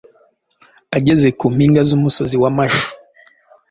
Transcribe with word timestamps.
ageze 0.97 1.27
ku 1.39 1.45
mpinga 1.55 1.81
zumusozi 1.89 2.35
wa 2.41 2.49
Mashu 2.57 2.89